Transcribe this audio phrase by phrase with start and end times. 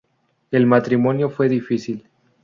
[0.49, 2.09] El matrimonio fue difícil.